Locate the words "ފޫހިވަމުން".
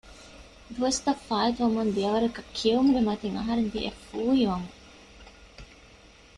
4.07-4.69